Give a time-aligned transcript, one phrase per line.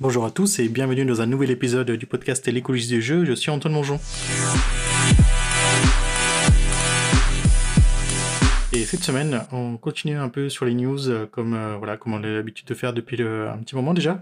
[0.00, 3.24] Bonjour à tous et bienvenue dans un nouvel épisode du podcast L'écologie du jeu.
[3.24, 4.00] Je suis Antoine Mongeon.
[8.72, 12.12] Et cette semaine, on continue un peu sur les news euh, comme euh, voilà comme
[12.12, 14.14] on a l'habitude de faire depuis un petit moment déjà,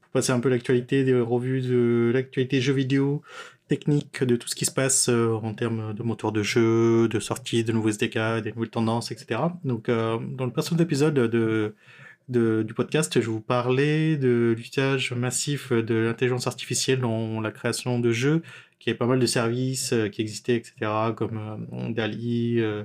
[0.00, 3.22] pour passer un peu l'actualité, des revues de l'actualité jeux vidéo,
[3.68, 7.20] technique de tout ce qui se passe euh, en termes de moteur de jeu, de
[7.20, 9.42] sortie, de nouveaux SDK, des nouvelles tendances, etc.
[9.62, 11.76] Donc dans le précédent épisode de
[12.30, 18.12] du podcast, je vous parlais de l'usage massif de l'intelligence artificielle dans la création de
[18.12, 18.42] jeux,
[18.78, 20.74] qui avait pas mal de services euh, qui existaient, etc.,
[21.16, 22.84] comme euh, DALI euh,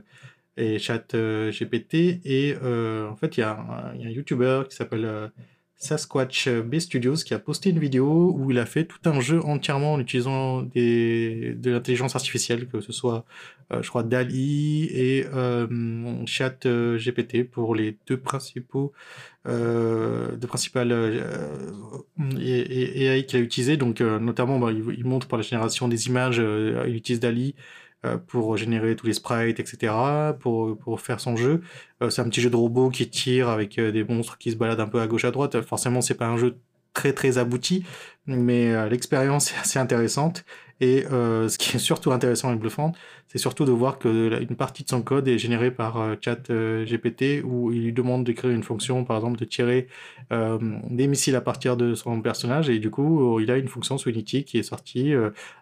[0.58, 2.22] et Chat GPT.
[2.26, 5.32] Et en fait, il y, y a un YouTuber qui s'appelle
[5.78, 9.44] Sasquatch B Studios qui a posté une vidéo où il a fait tout un jeu
[9.44, 13.26] entièrement en utilisant de l'intelligence artificielle, que ce soit,
[13.74, 18.94] euh, je crois, DALI et euh, Chat euh, GPT pour les deux principaux,
[19.46, 21.72] deux principales euh,
[22.40, 23.76] AI qu'il a utilisé.
[23.76, 27.54] Donc, notamment, bah, il, il, montre pour la génération des images, il utilise DALI
[28.28, 29.94] pour générer tous les sprites, etc.,
[30.40, 31.62] pour, pour faire son jeu.
[32.02, 34.56] Euh, c'est un petit jeu de robot qui tire avec euh, des monstres qui se
[34.56, 35.62] baladent un peu à gauche à droite.
[35.62, 36.58] Forcément, c'est pas un jeu
[36.94, 37.86] très très abouti,
[38.26, 40.46] mais l'expérience est assez intéressante.
[40.82, 42.92] Et euh, ce qui est surtout intéressant et bluffant,
[43.28, 46.50] c'est surtout de voir que une partie de son code est générée par euh, chat
[46.50, 49.88] euh, GPT où il lui demande de créer une fonction, par exemple, de tirer
[50.32, 50.58] euh,
[50.90, 54.44] des missiles à partir de son personnage et du coup, il a une fonction Unity
[54.44, 55.14] qui est sortie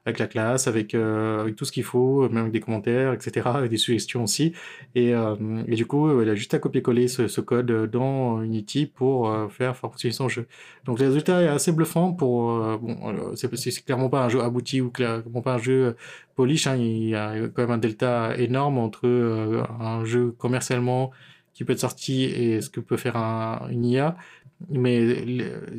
[0.06, 3.78] avec la classe, avec, tout ce qu'il faut, même avec des commentaires, etc., avec des
[3.78, 4.54] suggestions aussi.
[4.96, 9.32] Et, et du coup, il a juste à copier-coller ce, ce, code dans Unity pour
[9.52, 10.48] faire fonctionner son jeu.
[10.86, 12.60] Donc le résultat est assez bluffant pour...
[12.80, 15.94] bon, c'est clairement pas un jeu abouti ou clair bon, pas un jeu euh,
[16.36, 21.12] polish, hein, il y a quand même un delta énorme entre euh, un jeu commercialement
[21.54, 24.18] qui peut être sorti et ce que peut faire un, une IA.
[24.70, 25.18] Mais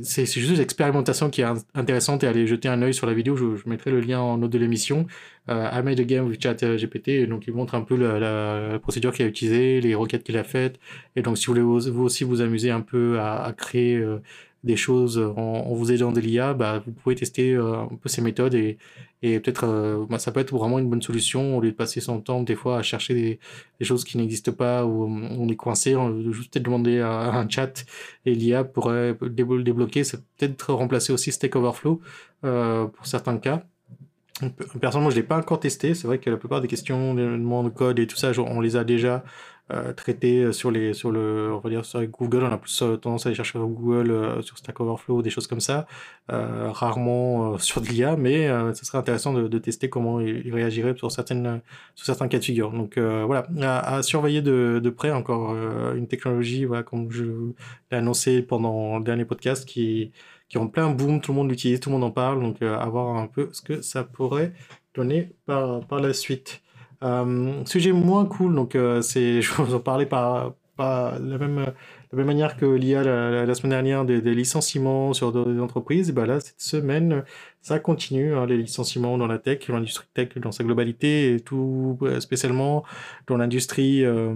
[0.03, 3.37] c'est juste l'expérimentation qui est intéressante et aller jeter un œil sur la vidéo.
[3.37, 5.07] Je, mettrai le lien en note de l'émission.
[5.49, 7.27] Euh, I made a game with chat GPT.
[7.29, 10.79] donc, il montre un peu la, procédure qu'il a utilisée, les requêtes qu'il a faites.
[11.17, 14.19] Et donc, si vous voulez vous, aussi vous amuser un peu à, créer euh,
[14.65, 18.09] des choses en, en vous aidant de l'IA, bah, vous pouvez tester euh, un peu
[18.09, 18.77] ces méthodes et,
[19.25, 22.01] et peut-être euh, bah, ça peut être vraiment une bonne solution au lieu de passer
[22.01, 23.41] son temps des fois à chercher des,
[23.81, 27.49] choses qui n'existent pas ou on est coincé, on veut juste peut-être demander à, un
[27.49, 27.85] chat
[28.27, 32.01] et l'IA pourrait débloquer, c'est peut-être remplacer aussi Stack Overflow
[32.45, 33.65] euh, pour certains cas.
[34.81, 35.95] Personnellement, je l'ai pas encore testé.
[35.95, 38.61] C'est vrai que la plupart des questions, des demandes de code et tout ça, on
[38.61, 39.23] les a déjà
[39.73, 42.43] euh, traité sur les sur le on va dire sur Google.
[42.43, 45.31] On a plus euh, tendance à aller chercher sur Google euh, sur Stack Overflow des
[45.31, 45.87] choses comme ça
[46.31, 51.11] euh, rarement sur de l'IA mais ce serait intéressant de, tester comment il, réagirait sur
[51.11, 51.63] certaines
[51.95, 52.73] sur certains cas de figure.
[52.73, 53.47] Donc voilà.
[53.63, 55.55] À, à, surveiller de, de près encore
[55.95, 57.25] une technologie voilà comme je
[57.91, 60.13] l'ai annoncé pendant le dernier podcast qui
[60.55, 62.87] qui en plein boom tout le monde l'utilise tout le monde en parle donc à
[62.87, 64.53] voir un peu ce que ça pourrait
[64.95, 66.63] donner par par la suite.
[67.05, 71.73] Euh, sujet moins cool, donc euh, c'est, je vous en parlais par, par la même,
[72.15, 76.27] la même manière que l'IA la, la, semaine dernière des, licenciements sur des entreprises, ben
[76.27, 77.25] là cette semaine
[77.61, 81.99] ça continue hein, les licenciements dans la tech, l'industrie tech dans sa globalité et tout
[82.21, 82.85] spécialement
[83.27, 84.33] dans l'industrie euh,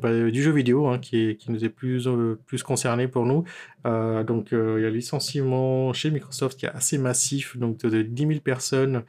[0.00, 3.26] bah, du jeu vidéo hein, qui, est, qui nous est plus euh, plus concerné pour
[3.26, 3.44] nous.
[3.86, 7.78] Euh, donc euh, il y a le licenciement chez Microsoft qui est assez massif, donc
[7.78, 9.00] de, de 10 000 personnes euh,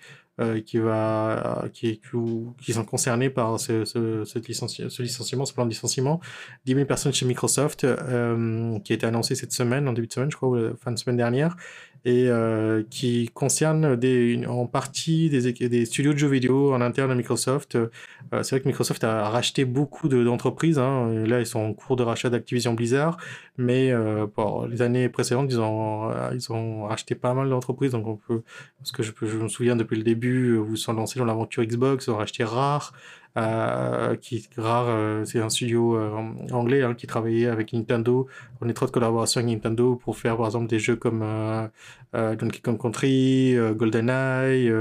[0.66, 2.02] qui va qui,
[2.62, 4.40] qui, sont concernés par ce, ce, ce,
[4.90, 6.20] ce licenciement, ce plan de licenciement.
[6.66, 10.14] 10 000 personnes chez Microsoft euh, qui a été annoncé cette semaine, en début de
[10.14, 11.56] semaine, je crois, ou fin de semaine dernière,
[12.04, 17.16] et euh, qui concerne des, en partie des, studios de jeux vidéo en interne à
[17.16, 17.76] Microsoft.
[17.76, 17.90] Euh,
[18.44, 20.76] c'est vrai que Microsoft a racheté beaucoup d'entreprises.
[20.76, 23.18] De, hein, là, ils sont en cours de rachat d'Activision Blizzard,
[23.58, 27.92] mais euh, pour les années précédentes, ils ont, euh, ils ont racheté pas mal d'entreprises.
[27.92, 28.42] Donc, on peut,
[28.80, 32.08] parce que je me souviens depuis le début, où ils sont lancés dans l'aventure Xbox,
[32.08, 32.94] ont racheté Rare
[33.38, 36.12] euh, qui rare, euh, c'est un studio euh,
[36.52, 38.28] anglais hein, qui travaillait avec Nintendo
[38.60, 41.24] en étroite collaboration avec Nintendo pour faire par exemple des jeux comme
[42.14, 44.72] Donkey Kong Country, GoldenEye,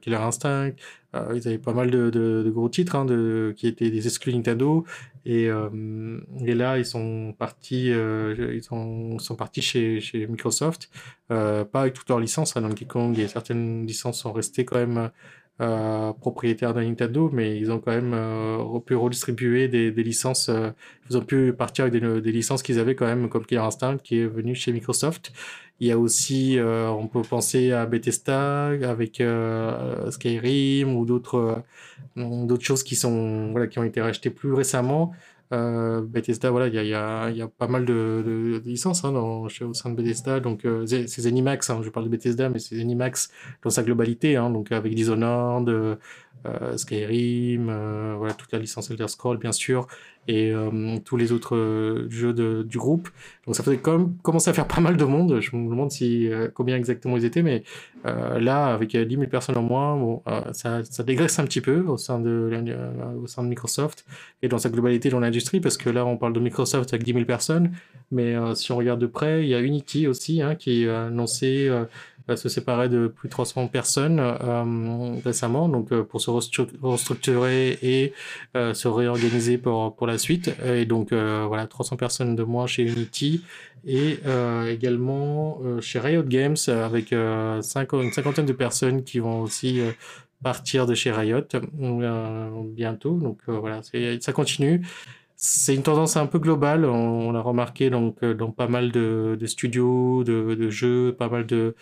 [0.00, 0.72] Killer Instinct.
[1.12, 3.06] Ils avaient pas mal de, gros titres hein,
[3.54, 4.84] qui étaient des exclus Nintendo
[5.26, 10.90] et, là ils sont partis, ils sont, partis chez, Microsoft,
[11.28, 12.56] pas avec toutes leurs licences.
[12.56, 15.10] Hein, Donkey Kong et certaines licences sont restées quand même
[15.60, 20.48] euh, propriétaires de Nintendo, mais ils ont quand même euh, pu redistribuer des, des licences.
[20.48, 20.70] Euh,
[21.10, 23.98] ils ont pu partir avec des, des licences qu'ils avaient quand même, comme Killer Instinct,
[23.98, 25.32] qui est venu chez Microsoft.
[25.80, 31.64] Il y a aussi, euh, on peut penser à Bethesda avec euh, Skyrim ou d'autres
[32.60, 35.12] choses qui sont voilà qui ont été rachetées plus récemment.
[35.50, 39.12] Bethesda, voilà, il y a, y, a, y a, pas mal de, de, licences hein,
[39.12, 40.40] dans, au sein de Bethesda.
[40.40, 43.30] Donc, c'est Zenimax, hein, je parle de Bethesda, mais c'est Zenimax
[43.62, 45.96] dans sa globalité, hein, donc avec Dishonored, euh,
[46.76, 49.86] Skyrim, euh, voilà, toute la licence Elder Scrolls, bien sûr,
[50.28, 53.08] et euh, tous les autres jeux du groupe.
[53.46, 55.40] Donc ça faisait quand commencer à faire pas mal de monde.
[55.40, 57.62] Je me demande si, combien exactement ils étaient, mais
[58.04, 60.22] là, avec 10 000 personnes en moins, bon,
[60.52, 62.62] ça, ça, dégraisse un petit peu au sein, de,
[63.22, 64.04] au sein de Microsoft
[64.42, 67.12] et dans sa globalité dans l'industrie, parce que là, on parle de Microsoft avec 10
[67.12, 67.72] 000 personnes,
[68.10, 71.70] mais si on regarde de près, il y a Unity aussi hein, qui a annoncé
[72.36, 78.12] se séparer de plus de 300 personnes euh, récemment, donc euh, pour se restructurer et
[78.56, 80.50] euh, se réorganiser pour, pour la suite.
[80.64, 83.42] Et donc voilà, 300 personnes de moins chez Unity
[83.86, 84.18] et
[84.68, 89.80] également chez Riot Games avec une cinquantaine de personnes qui vont aussi
[90.42, 91.46] partir de chez Riot
[92.64, 93.18] bientôt.
[93.18, 93.80] Donc voilà,
[94.20, 94.82] ça continue
[95.42, 96.84] c'est une tendance un peu globale.
[96.84, 101.74] On, l'a remarqué donc dans pas mal de, studios, de, jeux, pas mal de,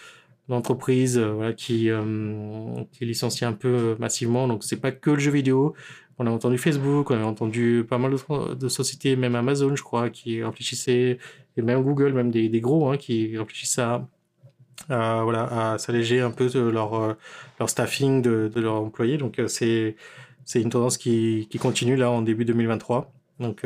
[0.48, 4.48] d'entreprises euh, qui, euh, qui licencient un peu euh, massivement.
[4.48, 5.74] Donc, c'est pas que le jeu vidéo.
[6.18, 8.12] On a entendu Facebook, on a entendu pas mal
[8.56, 11.18] de, sociétés, même Amazon, je crois, qui réfléchissaient,
[11.56, 14.08] et même Google, même des, gros, hein, qui réfléchissent à,
[14.88, 17.16] voilà, à s'alléger un peu de leur,
[17.60, 19.16] leur staffing de, leurs employés.
[19.16, 19.94] Donc, c'est,
[20.44, 23.12] c'est une tendance qui, continue là en début 2023.
[23.38, 23.62] Donc,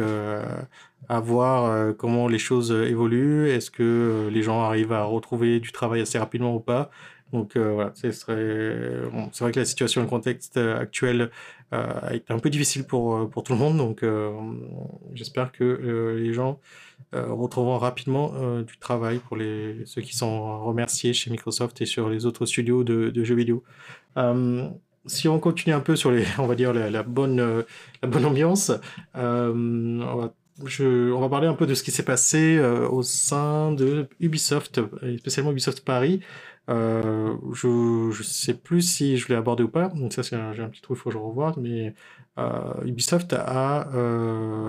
[1.08, 3.48] à voir euh, comment les choses évoluent.
[3.48, 6.90] Est-ce que euh, les gens arrivent à retrouver du travail assez rapidement ou pas?
[7.32, 8.10] Donc voilà, c'est
[9.10, 11.30] bon, vrai que la situation, le contexte actuel
[11.72, 13.78] est un peu difficile pour, pour tout le monde.
[13.78, 14.04] Donc
[15.14, 16.60] j'espère que les gens
[17.14, 22.26] retrouveront rapidement du travail pour les, ceux qui sont remerciés chez Microsoft et sur les
[22.26, 23.64] autres studios de, jeux vidéo
[25.06, 27.62] si on continue un peu sur les, on va dire la, bonne, euh,
[28.02, 28.72] la bonne ambiance,
[29.16, 33.02] euh, on, va, on va parler un peu de ce qui s'est passé euh, au
[33.02, 34.80] sein de Ubisoft,
[35.18, 36.20] spécialement Ubisoft Paris.
[36.70, 37.68] Euh, je
[38.18, 40.80] ne sais plus si je l'ai abordé ou pas, donc ça c'est j'ai un petit
[40.80, 41.94] trou, il faut que je revoie, mais
[42.84, 43.80] Ubisoft a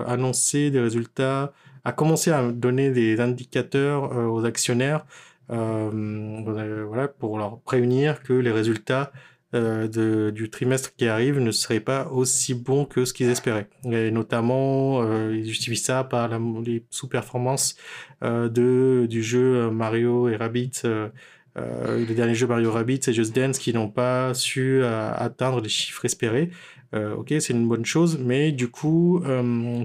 [0.06, 1.52] annoncé des résultats,
[1.84, 5.06] a commencé à donner des indicateurs aux actionnaires,
[5.48, 9.12] voilà, pour leur prévenir que les résultats
[9.54, 13.68] euh, du trimestre qui arrive ne serait pas aussi bon que ce qu'ils espéraient.
[13.84, 17.76] Et notamment, euh, ils justifient ça par les sous-performances
[18.22, 21.08] euh, de, du jeu Mario et Rabbids, euh,
[21.56, 26.04] les derniers jeux Mario Rabbids et Just Dance qui n'ont pas su atteindre les chiffres
[26.04, 26.50] espérés.
[26.92, 29.22] ok, c'est une bonne chose, mais du coup,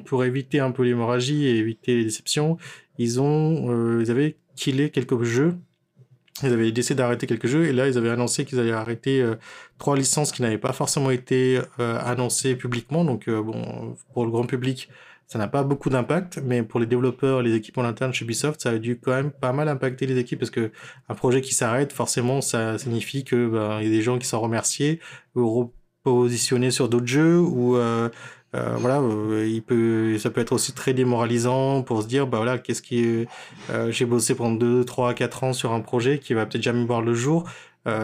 [0.06, 2.58] pour éviter un peu l'hémorragie et éviter les déceptions,
[2.98, 5.56] ils ont, ils avaient killé quelques jeux
[6.48, 9.36] ils avaient décidé d'arrêter quelques jeux et là ils avaient annoncé qu'ils allaient arrêter euh,
[9.78, 13.04] trois licences qui n'avaient pas forcément été euh, annoncées publiquement.
[13.04, 14.90] Donc euh, bon, pour le grand public,
[15.28, 18.62] ça n'a pas beaucoup d'impact, mais pour les développeurs, les équipes en interne chez Ubisoft,
[18.62, 20.72] ça a dû quand même pas mal impacter les équipes parce que
[21.08, 24.42] un projet qui s'arrête, forcément, ça signifie que ben, y a des gens qui sont
[24.42, 25.00] remerciés
[25.36, 25.72] ou
[26.06, 27.78] repositionnés sur d'autres jeux ou
[28.56, 32.38] euh, voilà, euh, il peut, ça peut être aussi très démoralisant pour se dire, bah
[32.38, 33.28] voilà, qu'est-ce qui,
[33.70, 36.86] euh, j'ai bossé pendant 2, 3, 4 ans sur un projet qui va peut-être jamais
[36.86, 37.50] voir le jour.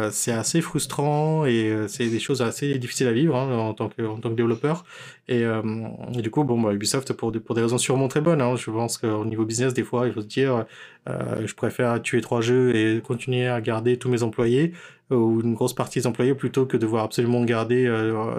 [0.10, 4.02] C'est assez frustrant et c'est des choses assez difficiles à vivre hein, en, tant que,
[4.02, 4.84] en tant que développeur.
[5.28, 5.46] Et,
[6.16, 8.72] du coup, bon, bah, Ubisoft, pour des, pour des raisons sûrement très bonnes, hein, je
[8.72, 10.66] pense qu'au niveau business, des fois, il faut se dire,
[11.06, 14.74] je préfère tuer trois jeux et continuer à garder tous mes employés
[15.12, 17.88] ou une grosse partie des employés plutôt que de devoir absolument garder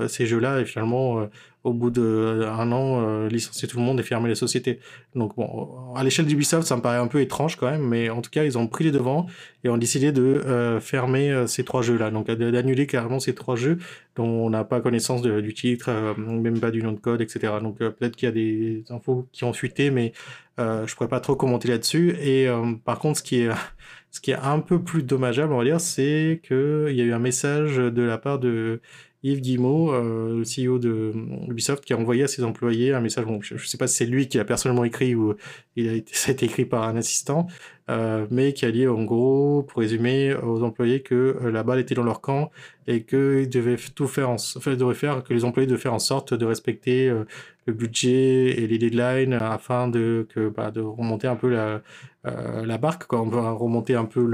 [0.09, 1.29] ces jeux-là et finalement
[1.63, 4.81] au bout d'un an licencier tout le monde et fermer les sociétés.
[5.15, 8.21] Donc bon, à l'échelle d'Ubisoft, ça me paraît un peu étrange quand même, mais en
[8.21, 9.27] tout cas, ils ont pris les devants
[9.65, 13.79] et ont décidé de fermer euh, ces trois jeux-là, donc d'annuler carrément ces trois jeux
[14.17, 17.55] dont on n'a pas connaissance du titre, euh, même pas du nom de code, etc.
[17.63, 20.13] Donc euh, peut-être qu'il y a des infos qui ont fuité, mais
[20.59, 22.17] je pourrais pas trop commenter là-dessus.
[22.21, 22.49] Et
[22.85, 23.51] par contre, ce qui est
[24.11, 27.13] ce qui est un peu plus dommageable, on va dire, c'est qu'il y a eu
[27.13, 28.81] un message de la part de
[29.23, 31.13] Yves Guillemot, le CEO de
[31.49, 33.27] Ubisoft, qui a envoyé à ses employés un message.
[33.27, 35.35] Bon, je ne sais pas si c'est lui qui l'a personnellement écrit ou
[35.77, 37.47] il a été, ça a été écrit par un assistant,
[37.89, 41.79] euh, mais qui a dit en gros, pour résumer, aux employés que euh, la balle
[41.79, 42.51] était dans leur camp
[42.89, 46.01] et qu'ils devaient tout faire, en, enfin, devraient faire, que les employés devaient faire en
[46.01, 47.25] sorte de respecter euh,
[47.67, 51.81] le budget et les deadlines afin de, que, bah, de remonter un peu la,
[52.27, 54.25] euh, la barque, va remonter un peu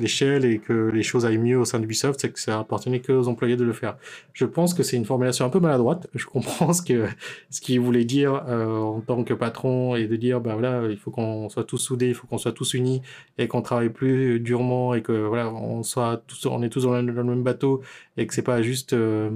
[0.00, 3.12] l'échelle et que les choses aillent mieux au sein d'Ubisoft, c'est que ça appartenait que
[3.12, 3.96] aux employés de le faire.
[4.32, 6.06] Je pense que c'est une formulation un peu maladroite.
[6.14, 7.06] Je comprends ce que
[7.50, 10.96] ce qu'il voulait dire euh, en tant que patron et de dire bah voilà, il
[10.96, 13.02] faut qu'on soit tous soudés, il faut qu'on soit tous tous unis
[13.38, 17.00] et qu'on travaille plus durement et que voilà, on soit tous, on est tous dans
[17.00, 17.82] le, même bateau
[18.16, 19.30] et que c'est pas juste, euh,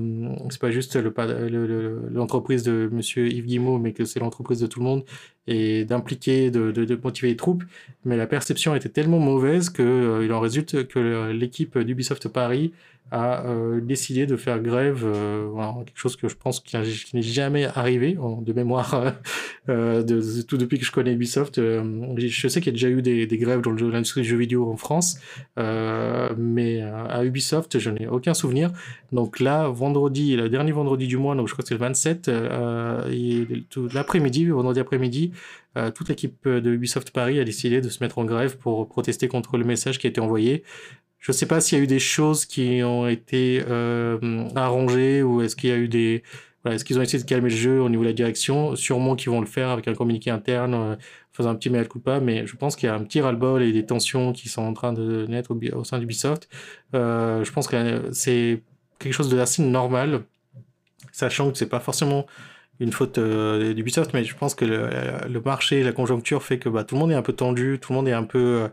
[0.51, 4.79] c'est pas juste l'entreprise le, de Monsieur Yves Guimau, mais que c'est l'entreprise de tout
[4.79, 5.05] le monde
[5.49, 7.65] et d'impliquer, de, motiver les troupes.
[8.05, 12.73] Mais la perception était tellement mauvaise que euh, il en résulte que l'équipe d'Ubisoft Paris
[13.13, 15.49] a euh, décidé de faire grève, euh,
[15.85, 19.15] quelque chose que je pense qui, n'est jamais arrivé de mémoire
[19.69, 20.03] euh,
[20.49, 21.57] tout depuis que je connais Ubisoft.
[21.57, 24.77] Je sais qu'il y a déjà eu des, grèves dans l'industrie du jeu vidéo en
[24.77, 25.21] France,
[25.57, 28.73] mais à Ubisoft, je n'ai aucun souvenir.
[29.13, 32.29] Donc là, vendredi, le dernier vendredi du mois, donc je crois que c'est le 27,
[33.95, 35.33] l'après-midi, vendredi après-midi,
[35.95, 39.59] toute l'équipe de Ubisoft Paris a décidé de se mettre en grève pour protester contre
[39.59, 40.65] le message qui a été envoyé.
[41.27, 45.25] Je ne sais pas s'il y a eu des choses qui ont été euh, arrangées
[45.25, 46.23] ou est-ce qu'il y a eu des...
[46.63, 48.77] Voilà, est-ce qu'ils ont essayé de calmer le jeu au niveau de la direction?
[48.77, 50.95] Sûrement qu'ils vont le faire avec un communiqué interne, euh,
[51.33, 53.73] faisant un petit mea culpa, mais je pense qu'il y a un petit ras-le-bol et
[53.73, 56.49] des tensions qui sont en train de naître au, au sein d'Ubisoft.
[56.95, 58.63] Euh, je pense que c'est
[59.01, 60.23] quelque chose de assez normal,
[61.11, 62.27] sachant que c'est pas forcément
[62.81, 64.91] une faute euh, d'Ubisoft, mais je pense que le,
[65.29, 67.93] le, marché, la conjoncture fait que bah, tout le monde est un peu tendu, tout
[67.93, 68.69] le monde est un peu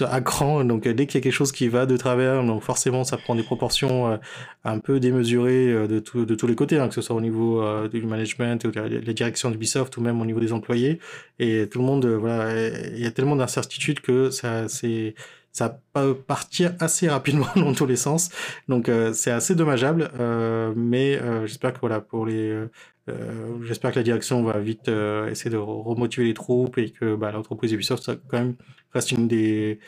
[0.00, 2.44] euh, à cran, donc euh, dès qu'il y a quelque chose qui va de travers,
[2.44, 4.16] donc forcément ça prend des proportions euh,
[4.64, 7.20] un peu démesurées euh, de, tout, de tous les côtés, hein, que ce soit au
[7.20, 11.00] niveau du management, ou de la, la direction d'Ubisoft, ou même au niveau des employés,
[11.38, 15.14] et tout le monde, voilà, il y a tellement d'incertitudes que ça c'est
[15.56, 18.28] ça peut partir assez rapidement dans tous les sens.
[18.68, 22.66] Donc euh, c'est assez dommageable, euh, mais euh, j'espère que voilà pour les,
[23.62, 27.72] j'espère que la direction va vite essayer de remotiver les troupes et que bah, l'entreprise
[27.72, 28.56] Ubisoft ça quand même
[28.92, 29.78] reste une des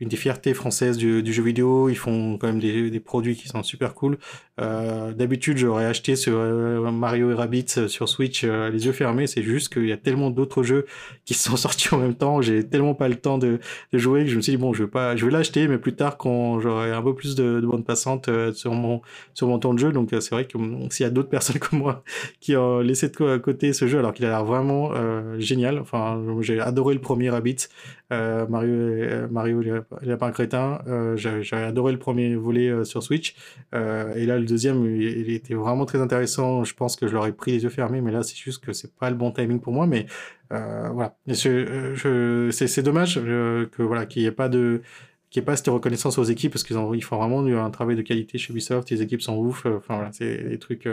[0.00, 1.88] une des fiertés françaises du, du, jeu vidéo.
[1.88, 4.18] Ils font quand même des, des produits qui sont super cool.
[4.60, 8.92] Euh, D'habitude, j'aurais acheté ce euh, Mario et Rabbids euh, sur Switch euh, les yeux
[8.92, 9.26] fermés.
[9.26, 10.86] C'est juste qu'il y a tellement d'autres jeux
[11.24, 12.40] qui sont sortis en même temps.
[12.40, 13.60] J'ai tellement pas le temps de,
[13.92, 15.94] jouer que je me suis dit bon, je vais pas, je vais l'acheter, mais plus
[15.94, 19.02] tard quand j'aurai un peu plus de, de bande passante sur mon
[19.34, 19.92] sur mon temps de jeu.
[19.92, 22.02] Donc c'est vrai que hum, s'il y a d'autres personnes comme moi
[22.40, 24.92] qui ont laissé de côté ce jeu alors qu'il a l'air vraiment
[25.38, 25.78] génial.
[25.78, 27.68] Enfin, j'ai adoré le premier Rabbids.
[28.10, 29.62] Mario, Mario
[30.02, 30.80] il a pas un crétin.
[31.16, 33.34] J'ai adoré le premier volet sur Switch.
[33.72, 36.64] Et là, le deuxième, il, était vraiment très intéressant.
[36.64, 38.94] Je pense que je l'aurais pris les yeux fermés, mais là, c'est juste que c'est
[38.94, 39.86] pas le bon timing pour moi.
[39.86, 40.06] Mais
[40.52, 44.82] euh, voilà, je, c'est dommage que voilà qu'il n'y ait pas de
[45.30, 47.96] qu'il n'y ait pas cette reconnaissance aux équipes parce qu'ils ils font vraiment un travail
[47.96, 48.90] de qualité chez Ubisoft.
[48.90, 49.66] Les équipes sont ouf.
[49.66, 50.86] Enfin voilà, c'est des trucs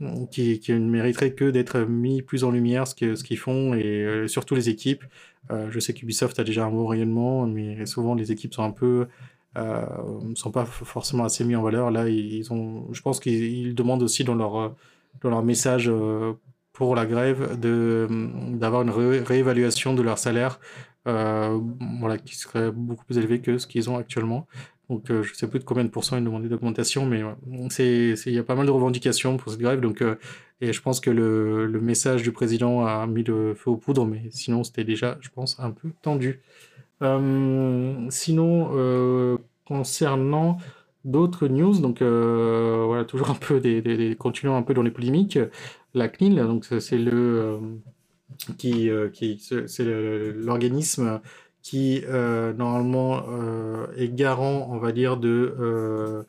[0.00, 3.74] euh, qui, ne mériteraient que d'être mis plus en lumière ce qu'ils ce qu'ils font
[3.74, 5.04] et euh, surtout les équipes.
[5.50, 8.70] Euh, je sais qu'Ubisoft a déjà un bon rayonnement, mais souvent les équipes sont un
[8.70, 9.06] peu
[9.56, 9.84] euh,
[10.34, 11.90] sont pas forcément assez mis en valeur.
[11.90, 14.74] Là, ils ont, je pense qu'ils demandent aussi dans leur
[15.20, 16.32] dans leur message euh,
[16.72, 20.58] pour la grève d'avoir une ré réévaluation de leur salaire,
[21.06, 21.58] euh,
[22.00, 24.46] voilà, qui serait beaucoup plus élevé que ce qu'ils ont actuellement.
[24.88, 27.22] Donc, je sais plus de combien de pourcents ils demandaient d'augmentation, mais
[27.78, 29.80] il y a pas mal de revendications pour cette grève.
[29.80, 30.02] Donc,
[30.60, 34.06] et je pense que le, le, message du président a mis le feu aux poudres,
[34.06, 36.40] mais sinon, c'était déjà, je pense, un peu tendu.
[37.02, 40.58] Euh, sinon, euh, concernant
[41.04, 45.38] d'autres news, donc euh, voilà, toujours un peu des, continuons un peu dans les polémiques.
[45.94, 47.58] La CNIL, donc c'est le
[48.56, 51.20] qui, qui c'est l'organisme
[51.60, 52.02] qui
[52.56, 53.24] normalement
[53.96, 56.24] est garant, on va dire, de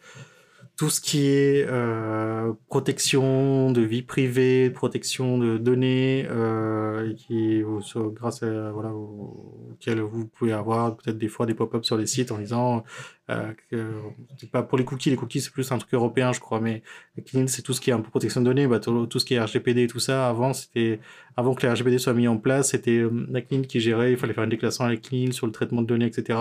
[0.75, 7.63] tout ce qui est euh, protection de vie privée, protection de données, euh, qui,
[7.95, 12.31] grâce à voilà, auquel vous pouvez avoir peut-être des fois des pop-ups sur les sites
[12.31, 12.83] en disant
[13.29, 16.59] euh, que pas pour les cookies, les cookies c'est plus un truc européen je crois,
[16.59, 16.83] mais
[17.25, 19.25] CNIL c'est tout ce qui est un peu protection de données, bah, tout, tout, ce
[19.25, 20.27] qui est RGPD et tout ça.
[20.27, 20.99] Avant c'était
[21.37, 24.17] avant que les RGPD soient mis en place, c'était euh, la CNIL qui gérait, il
[24.17, 26.37] fallait faire une déclaration avec CNIL sur le traitement de données, etc.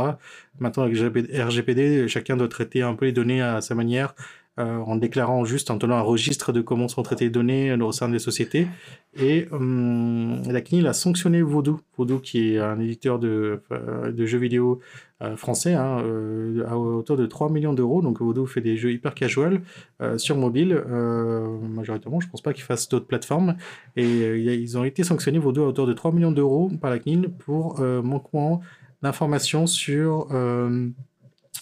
[0.59, 4.15] Maintenant avec RGPD, chacun doit traiter un peu les données à sa manière
[4.59, 7.93] euh, en déclarant juste, en tenant un registre de comment sont traitées les données au
[7.93, 8.67] sein des sociétés.
[9.15, 14.39] Et hum, la CNIL a sanctionné Voodoo, Voodoo qui est un éditeur de, euh, jeux
[14.39, 14.81] vidéo
[15.23, 18.03] euh, français, hein, euh, à hauteur de 3 millions d'euros.
[18.03, 19.63] Donc Voodoo fait des jeux hyper casual
[20.03, 22.21] euh, sur mobile, euh, majoritairement.
[22.21, 23.57] Je pense pas qu'ils fassent d'autres plateformes.
[23.97, 27.31] Et ils ont été sanctionnés, Voodoo, à hauteur de 3 millions d'euros par la CNIL
[27.31, 28.61] pour manquement
[29.03, 30.29] d'informations sur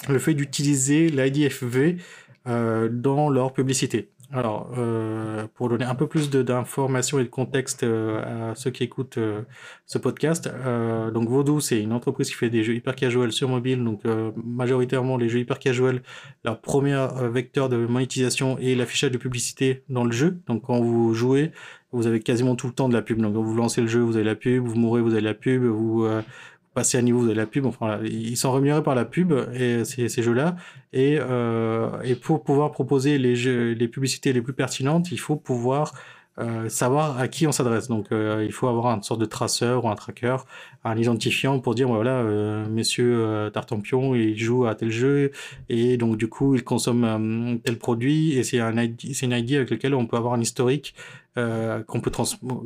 [0.08, 1.94] le fait d'utiliser l'IDFV euh,
[2.46, 4.10] dans leur publicité.
[4.32, 8.84] Alors, euh, pour donner un peu plus d'informations et de contexte euh, à ceux qui
[8.84, 9.42] écoutent euh,
[9.86, 13.48] ce podcast, euh, donc Vodou, c'est une entreprise qui fait des jeux hyper casual sur
[13.48, 16.02] mobile, donc euh, majoritairement les jeux hyper casual,
[16.44, 20.38] leur premier vecteur de monétisation est l'affichage de publicité dans le jeu.
[20.46, 21.50] Donc quand vous jouez,
[21.90, 23.20] vous avez quasiment tout le temps de la pub.
[23.20, 25.34] Donc quand vous lancez le jeu, vous avez la pub, vous mourrez, vous avez la
[25.34, 26.06] pub, vous
[26.74, 27.66] passer à niveau de la pub.
[27.66, 30.56] Enfin, ils sont rémunérés par la pub et ces, ces jeux-là.
[30.92, 35.36] Et, euh, et pour pouvoir proposer les, jeux, les publicités les plus pertinentes, il faut
[35.36, 35.92] pouvoir
[36.38, 37.88] euh, savoir à qui on s'adresse.
[37.88, 40.36] Donc, euh, il faut avoir une sorte de traceur ou un tracker,
[40.84, 45.32] un identifiant pour dire voilà, euh, monsieur euh, Tartampion, il joue à tel jeu
[45.68, 49.94] et donc du coup, il consomme tel produit et c'est un une ID avec lequel
[49.94, 50.94] on peut avoir un historique
[51.34, 52.10] qu'on peut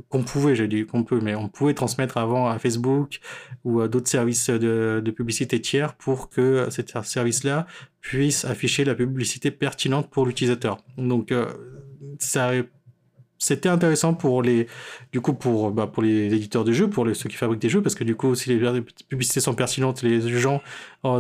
[0.09, 3.21] qu'on pouvait, j'ai dit qu'on peut, mais on pouvait transmettre avant à Facebook
[3.65, 7.67] ou à d'autres services de, publicité tiers pour que cet service-là
[8.01, 10.79] puisse afficher la publicité pertinente pour l'utilisateur.
[10.97, 11.33] Donc,
[12.19, 12.53] ça
[13.45, 14.67] c'était intéressant pour les
[15.13, 17.69] du coup pour bah, pour les éditeurs de jeux pour les, ceux qui fabriquent des
[17.69, 20.59] jeux parce que du coup si les publicités sont pertinentes les gens euh,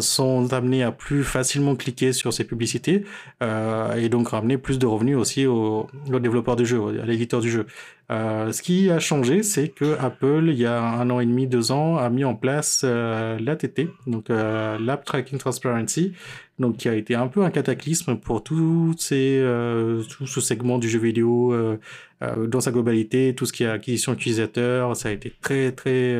[0.00, 3.04] sont amenés à plus facilement cliquer sur ces publicités
[3.42, 7.40] euh, et donc ramener plus de revenus aussi aux, aux développeurs de jeux à l'éditeur
[7.40, 7.66] du jeu.
[8.10, 11.46] Euh, ce qui a changé, c'est que Apple, il y a un an et demi,
[11.46, 16.12] deux ans, a mis en place euh, l'ATT, donc euh, l'App Tracking Transparency,
[16.58, 20.78] donc qui a été un peu un cataclysme pour tous ces, euh, tout ce segment
[20.78, 21.78] du jeu vidéo euh,
[22.22, 26.14] euh, dans sa globalité, tout ce qui est acquisition utilisateur, ça a été très très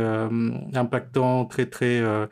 [0.73, 2.27] impactant, très très euh,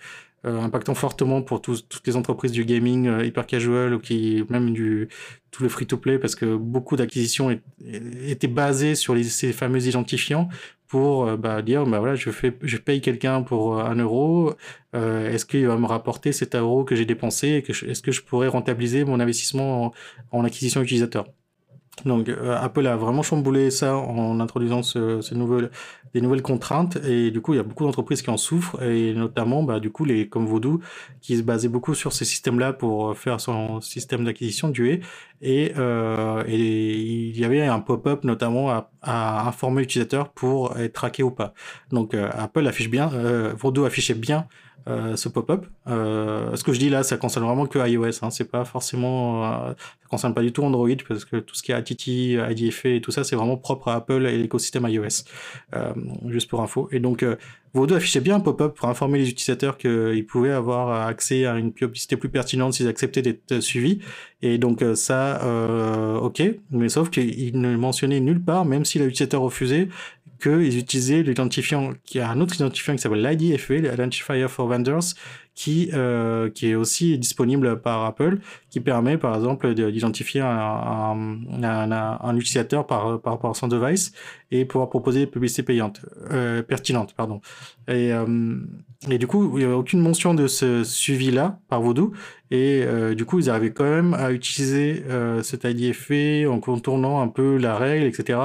[0.44, 5.08] impactant fortement pour toutes les entreprises du gaming euh, hyper casual ou qui même du
[5.50, 7.56] tout le free to play parce que beaucoup d'acquisitions
[8.26, 10.48] étaient basées sur les, ces fameux identifiants
[10.88, 14.54] pour euh, bah, dire bah voilà je fais je paye quelqu'un pour un euro
[14.94, 18.48] euh, est-ce qu'il va me rapporter cet euro que j'ai dépensé est-ce que je pourrais
[18.48, 19.92] rentabiliser mon investissement en,
[20.32, 21.26] en acquisition utilisateur?
[22.04, 25.70] Donc euh, Apple a vraiment chamboulé ça en introduisant ce, ces nouvelles,
[26.14, 26.96] des nouvelles contraintes.
[27.04, 28.82] Et du coup il y a beaucoup d'entreprises qui en souffrent.
[28.82, 30.80] Et notamment bah, du coup les comme Voodoo
[31.20, 35.02] qui se basaient beaucoup sur ces systèmes-là pour faire son système d'acquisition du
[35.42, 41.24] et, euh, et il y avait un pop-up notamment à, informer l'utilisateur pour être traqué
[41.24, 41.54] ou pas.
[41.90, 44.46] Donc euh, Apple affiche bien, euh, Voodoo affichait bien
[44.88, 45.66] euh, ce pop-up.
[45.86, 48.22] Euh, ce que je dis là, ça concerne vraiment que iOS.
[48.22, 48.30] Hein.
[48.30, 51.72] C'est pas forcément, euh, ça concerne pas du tout Android parce que tout ce qui
[51.72, 52.06] est ATT,
[52.50, 55.24] IDFA et tout ça, c'est vraiment propre à Apple et l'écosystème iOS.
[55.74, 55.92] Euh,
[56.28, 56.88] juste pour info.
[56.92, 57.36] Et donc, euh,
[57.74, 61.56] vos deux affichaient bien un pop-up pour informer les utilisateurs qu'ils pouvaient avoir accès à
[61.56, 64.00] une publicité plus pertinente s'ils acceptaient d'être suivis.
[64.42, 65.40] Et donc ça,
[66.20, 69.88] ok, mais sauf qu'il ne mentionnait nulle part, même si l'utilisateur refusait,
[70.42, 75.14] qu'ils utilisaient l'identifiant, qui a un autre identifiant qui s'appelle l'IDFA, l'Identifier for Vendors,
[75.54, 78.38] qui, euh, qui est aussi disponible par Apple,
[78.70, 83.68] qui permet par exemple d'identifier un, un, un, un, utilisateur par, par rapport à son
[83.68, 84.12] device
[84.50, 87.14] et pouvoir proposer des publicités payantes, euh, pertinentes.
[87.14, 87.40] Pardon.
[87.88, 88.56] Et, euh,
[89.10, 92.12] et du coup, il n'y a aucune mention de ce suivi-là par Voodoo.
[92.50, 97.20] Et euh, du coup, ils arrivaient quand même à utiliser euh, cet IDFA en contournant
[97.20, 98.38] un peu la règle, etc.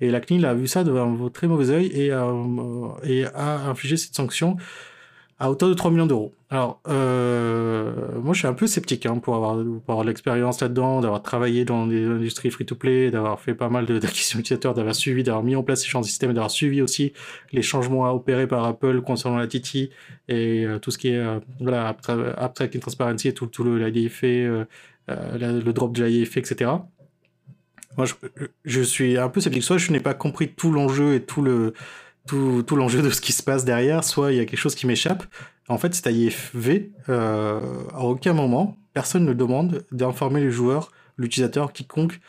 [0.00, 2.26] Et la CNIL a vu ça de un très mauvais oeil et a,
[3.04, 4.56] et a infligé cette sanction
[5.40, 6.32] à hauteur de 3 millions d'euros.
[6.50, 11.00] Alors, euh, moi, je suis un peu sceptique hein, pour avoir, pour avoir l'expérience là-dedans,
[11.00, 15.44] d'avoir travaillé dans des industries free-to-play, d'avoir fait pas mal d'acquisitions utilisateurs, d'avoir suivi, d'avoir
[15.44, 17.12] mis en place ces changements de système, d'avoir suivi aussi
[17.52, 19.90] les changements à opérer par Apple concernant la TT
[20.28, 21.94] et euh, tout ce qui est euh, voilà,
[22.54, 24.64] Tracking Transparency et tout, tout le l'IDFA, euh,
[25.10, 26.70] euh le drop de l'IDFA, etc.
[27.96, 28.14] Moi, je,
[28.64, 29.64] je suis un peu sceptique.
[29.64, 31.74] Soit je n'ai pas compris tout l'enjeu et tout le
[32.28, 34.86] tout, l'enjeu de ce qui se passe derrière, soit il y a quelque chose qui
[34.86, 35.24] m'échappe.
[35.68, 37.60] En fait, c'est à IFV, euh,
[37.92, 42.20] à aucun moment, personne ne demande d'informer les joueurs, l'utilisateur, quiconque,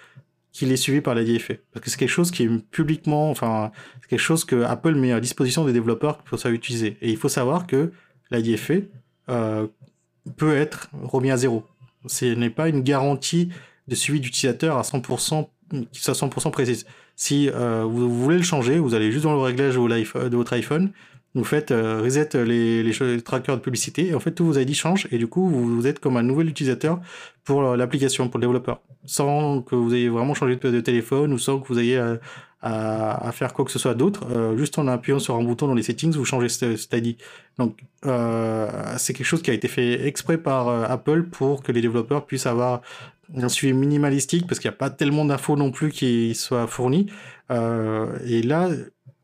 [0.52, 1.56] qu'il est suivi par la DFA.
[1.72, 5.12] Parce que c'est quelque chose qui est publiquement, enfin, c'est quelque chose que Apple met
[5.12, 6.98] à disposition des développeurs pour ça utiliser.
[7.02, 7.92] Et il faut savoir que
[8.32, 8.76] la DFA
[9.30, 9.68] euh,
[10.38, 11.64] peut être remis à zéro.
[12.08, 13.50] Ce n'est pas une garantie
[13.88, 15.48] de suivi d'utilisateur à 100%,
[15.92, 16.86] qui soit 100% précise.
[17.16, 20.92] Si euh, vous, voulez le changer, vous allez juste dans le réglage de votre iPhone,
[21.36, 24.74] vous faites euh, reset les, les, trackers de publicité, et en fait, tous vos ID
[24.74, 27.00] changent, et du coup, vous, êtes comme un nouvel utilisateur
[27.44, 31.60] pour l'application, pour le développeur, sans que vous ayez vraiment changé de, téléphone, ou sans
[31.60, 32.18] que vous ayez
[32.62, 34.22] à, faire quoi que ce soit d'autre.
[34.32, 37.18] Euh, juste en appuyant sur un bouton dans les settings, vous changez cet ID.
[37.58, 41.72] Donc, euh, c'est quelque chose qui a été fait exprès par euh, Apple pour que
[41.72, 42.82] les développeurs puissent avoir
[43.36, 47.08] un suivi minimalistique parce qu'il n'y a pas tellement d'infos non plus qui soient fournies.
[47.52, 48.70] Euh, et là,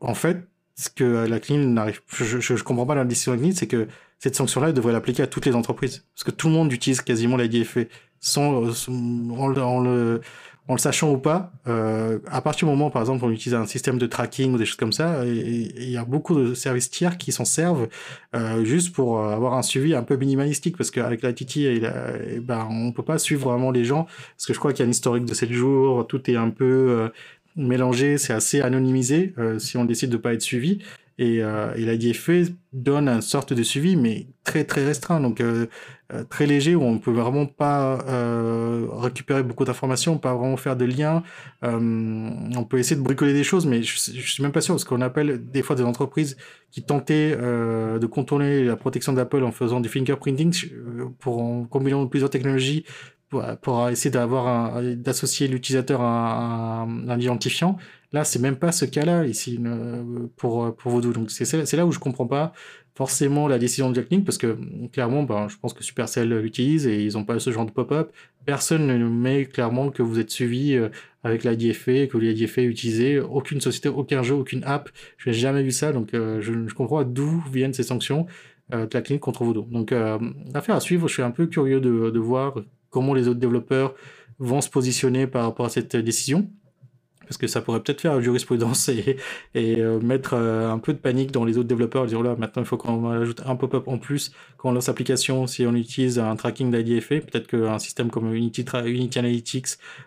[0.00, 3.42] en fait, ce que la CNIL n'arrive, je, je, comprends pas la décision de la
[3.42, 3.88] CNIL, c'est que
[4.18, 7.36] cette sanction-là devrait l'appliquer à toutes les entreprises parce que tout le monde utilise quasiment
[7.36, 7.82] la DFA
[8.20, 10.20] sans, le,
[10.68, 11.52] en le sachant ou pas.
[11.68, 14.66] Euh, à partir du moment, par exemple, on utilise un système de tracking ou des
[14.66, 17.88] choses comme ça, il y a beaucoup de services tiers qui s'en servent
[18.34, 22.16] euh, juste pour avoir un suivi un peu minimalistique parce qu'avec la Titi, et la,
[22.16, 24.04] et ben, on peut pas suivre vraiment les gens
[24.36, 26.50] parce que je crois qu'il y a un historique de 7 jours, tout est un
[26.50, 27.08] peu euh,
[27.56, 30.78] mélangé, c'est assez anonymisé euh, si on décide de pas être suivi.
[31.18, 35.66] Et, euh, et l'IDFE donne une sorte de suivi, mais très très restreint, donc euh,
[36.12, 40.76] euh, très léger, où on peut vraiment pas euh, récupérer beaucoup d'informations, pas vraiment faire
[40.76, 41.22] de liens.
[41.62, 44.84] on peut essayer de bricoler des choses, mais je, je suis même pas sûr, parce
[44.84, 46.36] qu'on appelle des fois des entreprises
[46.70, 50.52] qui tentaient de contourner la protection d'Apple en faisant du fingerprinting
[51.18, 52.84] pour en combinant plusieurs technologies
[53.28, 57.76] pour, essayer d'avoir d'associer l'utilisateur à, un identifiant.
[58.12, 59.58] Là, c'est même pas ce cas-là ici
[60.36, 61.12] pour pour Voodoo.
[61.12, 62.52] Donc c'est là où je comprends pas
[62.96, 64.56] forcément la décision de Jack parce que
[64.90, 68.10] clairement, ben, je pense que Supercell l'utilise et ils ont pas ce genre de pop-up.
[68.46, 70.88] Personne ne met clairement que vous êtes suivi euh,
[71.22, 73.20] avec l'IDFA, que l'IDFA est utilisé.
[73.20, 74.88] Aucune société, aucun jeu, aucune app.
[75.18, 78.26] Je n'ai jamais vu ça, donc euh, je, je comprends d'où viennent ces sanctions
[78.72, 79.68] euh, de la clinique contre Voodoo.
[79.70, 79.92] Donc
[80.54, 81.06] affaire à suivre.
[81.06, 82.62] Je suis un peu curieux de, de voir
[82.96, 83.94] comment les autres développeurs
[84.38, 86.48] vont se positionner par rapport à cette décision.
[87.26, 89.18] Parce que ça pourrait peut-être faire jurisprudence et,
[89.56, 92.66] euh, mettre euh, un peu de panique dans les autres développeurs, dire là maintenant il
[92.66, 96.36] faut qu'on ajoute un pop-up en plus quand on lance l'application si on utilise un
[96.36, 97.16] tracking d'IDFA.
[97.16, 98.64] Peut-être qu'un système comme Unity,
[99.18, 99.66] Analytics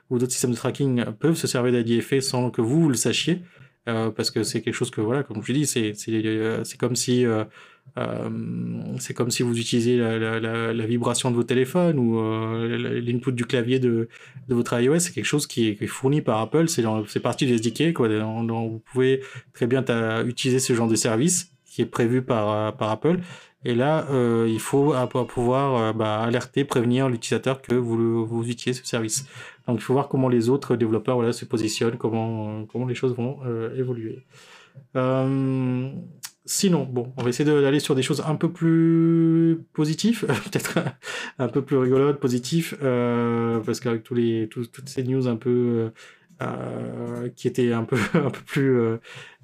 [0.10, 3.44] ou d'autres systèmes de tracking peuvent se servir d'IDFA sans que vous, le sachiez.
[3.88, 7.26] Euh, parce que c'est quelque chose que, voilà, comme je dis, c'est comme si
[9.00, 13.80] c'est comme si vous utilisiez la, vibration de vos téléphones ou euh, l'input du clavier
[13.80, 14.10] de,
[14.48, 15.00] votre iOS.
[15.00, 16.68] C'est quelque chose qui est, fourni par Apple.
[16.68, 17.98] C'est partie du SDK.
[17.98, 19.22] Vous pouvez
[19.54, 19.84] très bien
[20.26, 23.20] utiliser ce genre de service qui est prévu par, par Apple.
[23.66, 24.94] Et là, euh, il faut
[25.28, 29.28] pouvoir euh, bah, alerter, prévenir l'utilisateur que vous, utilisez ce service.
[29.68, 33.76] Donc, il faut voir comment les autres développeurs se positionnent, comment, les choses vont euh,
[33.76, 34.24] évoluer.
[34.96, 35.92] Euh,
[36.52, 40.80] Sinon, bon, on va essayer d'aller sur des choses un peu plus positives, peut-être
[41.38, 45.92] un peu plus rigolotes, positives, euh, parce qu'avec tous les, toutes ces news un peu
[46.42, 48.98] euh, qui étaient un peu, un peu plus euh,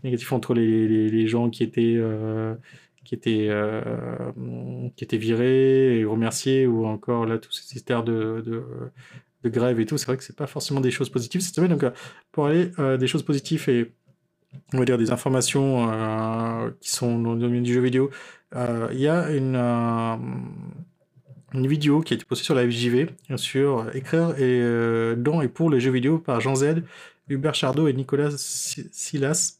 [0.03, 2.55] négatifs entre les, les, gens qui étaient euh,
[3.03, 3.81] qui étaient euh,
[4.95, 8.63] qui étaient virés et remerciés, ou encore là tous ces histoires de, de
[9.43, 11.77] de grève et tout, c'est vrai que c'est pas forcément des choses positives cette semaine.
[11.77, 11.85] Donc,
[12.31, 13.93] pour aller des choses positives et
[14.73, 18.09] on va dire des informations euh, qui sont dans le domaine du jeu vidéo.
[18.55, 20.15] Euh, il y a une, euh,
[21.53, 25.69] une vidéo qui a été postée sur la FJV sur écrire et, dans et pour
[25.69, 26.83] les jeux vidéo par Jean Z,
[27.29, 29.59] Hubert Chardot et Nicolas Silas.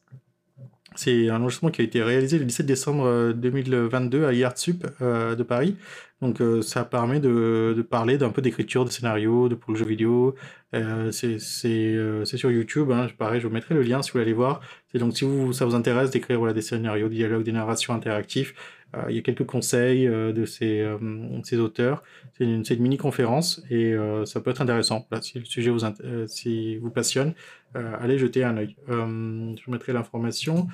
[0.95, 5.75] C'est un enregistrement qui a été réalisé le 17 décembre 2022 à IARTSUP de Paris.
[6.21, 9.86] Donc euh, ça permet de, parler d'un peu d'écriture de scénario, de pour le jeu
[9.86, 10.36] vidéo.
[10.73, 14.23] Euh, c'est euh, sur YouTube, hein, pareil, je vous mettrai le lien si vous voulez
[14.23, 14.62] aller voir.
[14.91, 18.74] C'est donc si ça vous intéresse d'écrire des scénarios, des dialogues, des narrations interactifs, euh,
[19.10, 20.97] il y a quelques conseils euh, de ces, euh,
[21.43, 22.03] ces auteurs.
[22.38, 25.08] C'est une, mini-conférence et ça peut être intéressant.
[25.21, 27.34] Si le sujet vous, vous passionne,
[27.73, 28.75] allez jeter un œil.
[28.88, 30.67] je mettrai l'information.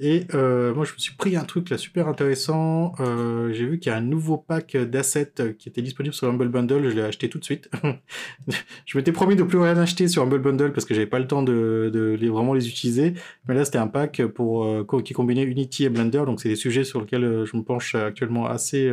[0.00, 2.94] Et euh, moi, je me suis pris un truc là super intéressant.
[3.00, 6.48] Euh, j'ai vu qu'il y a un nouveau pack d'assets qui était disponible sur Humble
[6.48, 6.88] Bundle.
[6.88, 7.68] Je l'ai acheté tout de suite.
[8.86, 11.26] je m'étais promis de plus rien acheter sur Humble Bundle parce que j'avais pas le
[11.26, 13.14] temps de, vraiment les utiliser.
[13.48, 16.22] Mais là, c'était un pack pour euh, qui combinait Unity et Blender.
[16.26, 18.92] Donc, c'est des sujets sur lesquels je me penche actuellement assez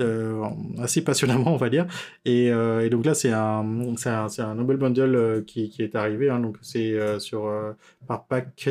[0.00, 0.44] euh,
[0.78, 1.86] assez passionnamment, on va dire.
[2.26, 2.50] Et,
[2.90, 6.28] donc là, c'est un, c'est un, un, Humble Bundle qui, qui est arrivé.
[6.28, 7.50] Hein, donc c'est sur
[8.06, 8.70] par Pact,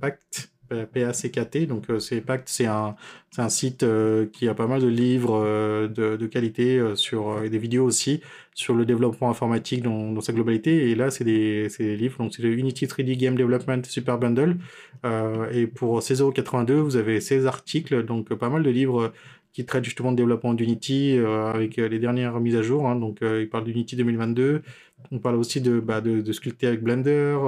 [0.00, 2.96] Pact PACKT, donc euh, c'est Pact, c'est un,
[3.38, 7.50] un site euh, qui a pas mal de livres euh, de, de, qualité sur et
[7.50, 8.20] des vidéos aussi
[8.54, 10.90] sur le développement informatique dans, dans sa globalité.
[10.90, 14.56] Et là, c'est des, des, livres, donc c'est le Unity 3D Game Development Super Bundle.
[15.52, 19.12] et pour 16,82€, vous avez 16 articles, donc pas mal de livres
[19.56, 22.86] qui traitent justement de développement d'Unity avec les dernières mises à jour.
[22.86, 24.60] Hein, donc, il parle d'Unity 2022.
[25.12, 27.38] On parle aussi de, bah, sculpter avec Blender,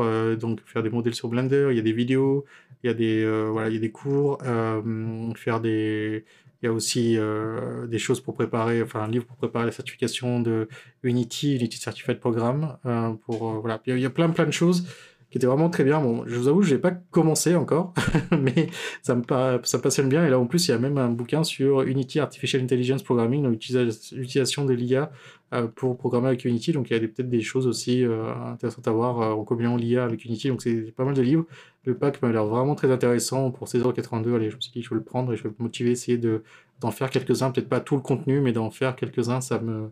[0.40, 1.68] donc faire des modèles sur Blender.
[1.70, 2.46] Il y a des vidéos,
[2.82, 6.24] il y a des, euh, voilà, il y a des cours, euh, faire des,
[6.62, 9.72] il y a aussi euh, des choses pour préparer, enfin un livre pour préparer la
[9.72, 10.68] certification de
[11.02, 12.76] Unity, Unity Certified Programme.
[12.84, 14.86] Euh, pour euh, voilà, il y, a plein plein de choses
[15.30, 16.00] qui étaient vraiment très bien.
[16.00, 17.92] Bon, je vous avoue, j'ai pas commencé encore,
[18.30, 18.68] mais
[19.02, 19.22] ça me
[19.62, 20.26] ça passionne bien.
[20.26, 23.46] Et là en plus, il y a même un bouquin sur Unity Artificial Intelligence Programming,
[23.46, 25.10] l'utilisation de l'IA
[25.54, 26.72] euh, pour programmer avec Unity.
[26.72, 29.76] Donc il y a peut-être des choses aussi euh, intéressantes à voir euh, en combinant
[29.76, 30.48] l'IA avec Unity.
[30.48, 31.46] Donc c'est pas mal de livres.
[31.84, 34.34] Le pack m'a l'air vraiment très intéressant pour 16,82€.
[34.34, 36.18] Allez, je me suis dit je vais le prendre et je vais me motiver, essayer
[36.18, 36.42] de
[36.80, 37.50] d'en faire quelques-uns.
[37.50, 39.90] Peut-être pas tout le contenu, mais d'en faire quelques-uns, ça me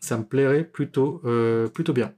[0.00, 1.22] ça me plairait plutôt
[1.72, 2.12] plutôt bien.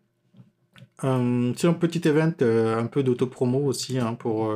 [1.05, 4.53] Euh, c'est un petit event, un peu d'auto-promo aussi hein, pour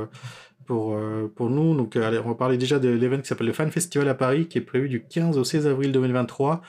[0.64, 0.96] pour,
[1.35, 1.76] pour nous.
[1.76, 4.46] Donc, allez, on va parler déjà de l'événement qui s'appelle le Fan Festival à Paris,
[4.46, 6.62] qui est prévu du 15 au 16 avril 2023,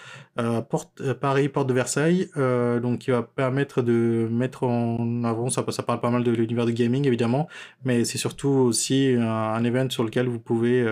[0.68, 5.84] porte, Paris, porte de Versailles, donc qui va permettre de mettre en avant, ça, ça
[5.84, 7.48] parle pas mal de l'univers du gaming évidemment,
[7.86, 10.84] mais c'est surtout aussi un, un, event sur lequel vous pouvez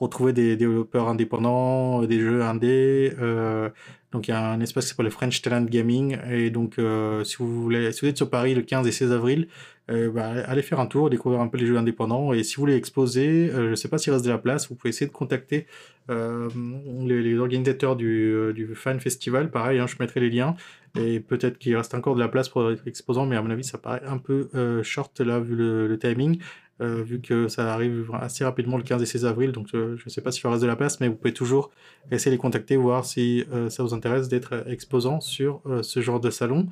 [0.00, 3.12] retrouver des développeurs indépendants, des jeux indés.
[3.20, 3.68] Euh,
[4.12, 6.18] donc il y a un espace qui s'appelle le French Talent Gaming.
[6.30, 9.12] Et donc euh, si vous voulez, si vous êtes sur Paris le 15 et 16
[9.12, 9.48] avril,
[9.90, 12.32] euh, bah, allez faire un tour, découvrir un peu les jeux indépendants.
[12.32, 14.74] Et si vous voulez exposer, je ne sais pas s'il reste de la place, vous
[14.74, 15.66] pouvez essayer de contacter
[16.08, 19.50] les, organisateurs du, Fan Festival.
[19.50, 20.56] Pareil, hein, je mettrai les liens.
[20.98, 23.62] Et peut-être qu'il reste encore de la place pour être exposant, mais à mon avis,
[23.62, 24.48] ça paraît un peu
[24.82, 26.40] short là, vu le timing.
[26.80, 30.04] Euh, vu que ça arrive assez rapidement le 15 et 16 avril, donc euh, je
[30.06, 31.70] ne sais pas s'il reste de la place, mais vous pouvez toujours
[32.10, 36.20] essayer de les contacter, voir si euh, ça vous intéresse d'être exposant sur ce genre
[36.20, 36.68] de salon.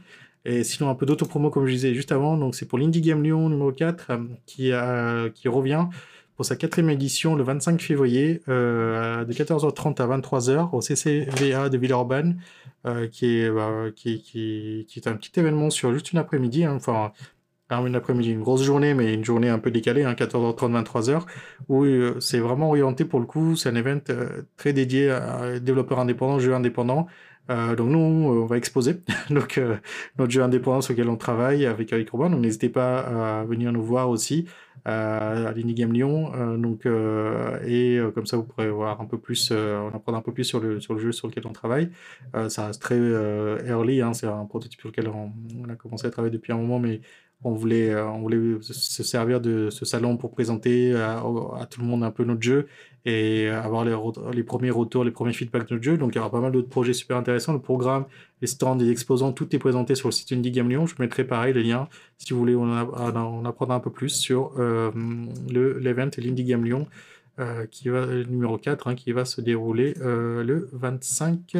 [0.46, 3.22] Et sinon, un peu d'autopromo, comme je disais juste avant, donc c'est pour l'Indie Game
[3.22, 4.12] Lyon numéro 4
[4.46, 5.86] qui, revient
[6.36, 12.40] pour sa quatrième édition le 25 février de 14h30 à 23h au CCVA de Villeurbanne,
[13.10, 17.12] qui, est, bah, qui, est un petit événement sur juste une après-midi, hein, enfin
[17.70, 21.22] une après-midi, une grosse journée, mais une journée un peu décalée, hein, 14h30, 23h,
[21.68, 25.60] où euh, c'est vraiment orienté pour le coup, c'est un event euh, très dédié à
[25.60, 27.06] développeurs indépendants, jeux indépendants.
[27.50, 29.00] Euh, donc nous, on va exposer
[29.30, 29.60] donc
[30.18, 32.30] notre jeu indépendant sur lequel on travaille avec Eric Robin.
[32.30, 34.46] Donc n'hésitez pas à venir nous voir aussi
[34.84, 36.56] à l'Indie Game Lyon.
[36.56, 36.86] donc
[37.66, 40.60] et comme ça, vous pourrez voir un peu plus, on apprendre un peu plus sur
[40.60, 41.90] le sur le jeu sur lequel on travaille.
[42.48, 46.10] ça reste très early, hein, c'est un prototype sur lequel on, on, a commencé à
[46.10, 47.00] travailler depuis un moment, mais
[47.44, 51.22] on voulait, euh, on voulait se servir de ce salon pour présenter à,
[51.70, 52.66] tout le monde un peu notre jeu
[53.04, 55.96] et avoir les, premiers retours, les premiers feedbacks de notre jeu.
[55.96, 57.52] Donc il y aura pas mal d'autres projets super intéressants.
[57.52, 58.06] Le programme,
[58.40, 60.86] les stands, les exposants, tout est présenté sur le site Indie Game Lyon.
[60.86, 64.52] Je mettrai pareil les liens si vous voulez en, en apprendre un peu plus sur
[64.58, 64.90] euh,
[65.50, 66.86] le l'event l'Indie Game Lyon.
[67.40, 71.56] Euh, qui va numéro 4 hein, qui va se dérouler le 25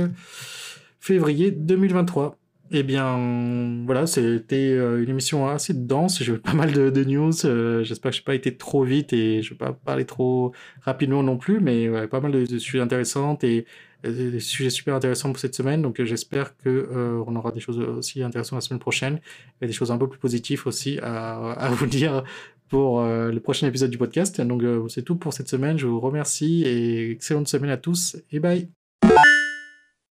[0.98, 2.36] février 2023.
[2.70, 6.22] Eh bien, voilà, c'était euh, une émission assez dense.
[6.22, 7.32] J'ai eu pas mal de, news.
[7.46, 10.04] Euh, j'espère que je n'ai pas été trop vite et je ne vais pas parler
[10.04, 10.52] trop
[10.82, 13.64] rapidement non plus, mais pas mal de, sujets intéressants et,
[14.04, 15.80] des sujets super intéressants pour cette semaine.
[15.80, 19.20] Donc, j'espère que euh, on aura des choses aussi intéressantes la semaine prochaine
[19.62, 22.22] et des choses un peu plus positives aussi à vous dire
[22.68, 24.42] pour le prochain épisode du podcast.
[24.42, 25.78] Donc, c'est tout pour cette semaine.
[25.78, 28.68] Je vous remercie et excellente semaine à tous et bye.